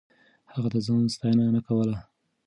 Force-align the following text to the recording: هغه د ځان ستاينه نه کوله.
هغه 0.53 0.67
د 0.73 0.77
ځان 0.85 1.03
ستاينه 1.15 1.45
نه 1.55 1.61
کوله. 1.67 1.97